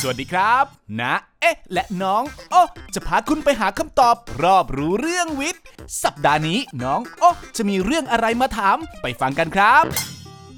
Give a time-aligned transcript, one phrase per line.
[0.00, 0.64] สวัสดีครับ
[1.00, 2.62] นะ เอ๊ะ และน้องโอ้
[2.94, 5.62] จะพาคุณไปหาคำตอบ รอบรู้เรื่องวิทย์
[6.02, 9.84] สัปดาห์นี้น้องโอ้จะมีเรื่องอะไรมาถาม ไปฟังกันครับ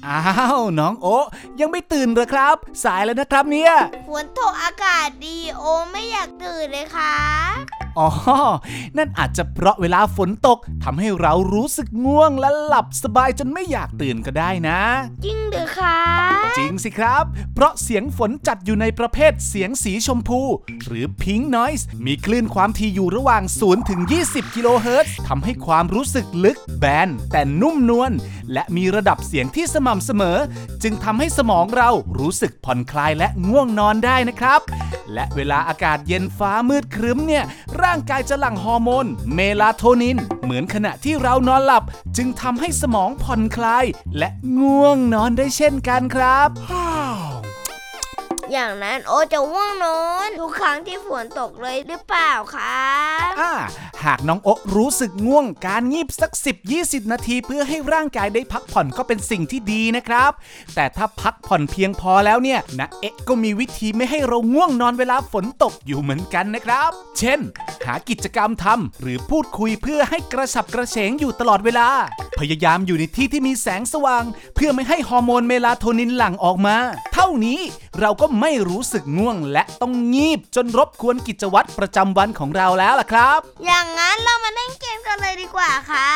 [0.07, 0.21] อ้า
[0.57, 1.17] ว น้องโอ้
[1.59, 3.73] ยังไม่ตื่นเหรอครับ สายแล้วนะครับเนี่ย
[4.09, 7.15] ฝนตกอากาศดีโอไม่อยากตื่นเลยค่ะ
[7.99, 8.09] อ๋อ
[8.97, 14.79] นั่นอาจจะเพราะเวลาฝนตกทำให้เรารู้สึกง่วงและหลับสบายจนไม่อยากตื่นก็ได้นะ
[15.25, 15.99] จริงหรือคะ
[16.57, 17.23] จริงสิครับ
[17.53, 20.41] เพราะเสียงฝนจัดอยู่ในประเภทเสียงสีชมพู
[20.85, 28.11] หรือ Pink Noise มีคลื่นความถี่อยู่ระหว่าง 0 ถึง 20 กิโลเฮิรตซ์ทำให้ความรู้สึกลึกแบน แต่นุ่มนวล
[28.53, 30.37] และมีระดับเสียงที่สม่ำเสมอ
[30.83, 34.61] จึงทำให้สมองเรารู้สึกผ่อนคลายและง่วงนอนได้นะครับ
[35.13, 37.43] และเวลาอากาศเย็นฟ้ามืดครึ้มเนี่ย
[37.81, 41.83] ร่างกายจะหลั่งฮอร์โมน เมลาโทนิน เหมือนขณะที่เรานอนหลับ
[42.17, 43.85] จึงทำให้สมองผ่อนคลาย
[44.17, 44.29] และ
[44.59, 46.49] ง่วงนอนได้เช่นกันครับ
[48.51, 52.77] อย่างนั้นโอจะว่วงนอนทุกครั้งที่ฝนตกเลยหรือเปล่าคะ
[53.39, 53.51] อ่า
[54.05, 56.31] หากน้องโอรู้สึกง่วงการงีบสัก
[56.71, 60.31] 10-20 นาทีเพื่อให้ร่างกายได้พักผ่อนก็เป็นสิ่งที่ดีนะครับ
[60.75, 67.39] แต่ถ้าพักผ่อนเพียงพอแล้วเนี่ยนะเอ๊ะก็มีวิธีไม่ให้เราง่วงนอนเวลาฝนตกอยู่เหมือนกันนะครับ เช่น
[67.85, 71.89] หากิจกรรมทำหรือพูดคุยเพื่อให้กระฉับกระเฉงอยู่ตลอดเวลา
[72.39, 74.23] พยายามอยู่ในที่ที่มีแสงสว่าง
[74.55, 76.77] เพื่อไม่ให้ฮอร์โมนเมลาโทนินหลั่งออกมา
[77.13, 77.59] เท่านี้
[77.99, 86.09] เราก็ไม่รู้สึกง่วงและต้องงีบ จนรบกวนกิจวัตรประจำวันของเราแล้วล่ะครับ อย่างนั้นเรามาเล่นเกมกันเลยดีกว่าค่ะ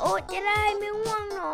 [0.00, 1.52] โอจะได้ไม่ง่วงนอ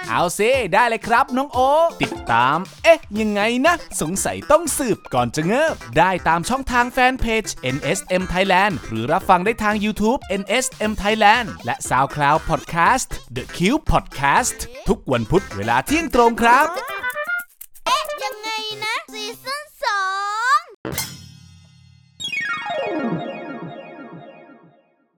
[0.00, 1.58] นเอาซิได้เลยครับน้องโอ
[2.02, 7.44] ติดตาม เอ๊ะ ยังไงนะ สงสัยต้องสืบก่อนจะเงิบ ได้ตามช่องทางแฟนเพจ
[7.76, 13.58] NSM Thailand หรือรับฟังได้ทาง YouTube NSM Thailand และ SoundCloud Podcast The Q
[13.92, 14.56] Podcast
[14.88, 16.91] ทุกวันพุธเวลาเที่ยงตรงครับ